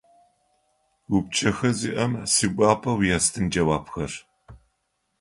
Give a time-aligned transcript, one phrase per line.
[1.15, 4.11] Упчӏэхэ зиӏэм сигуапэу естын джэуапхэр.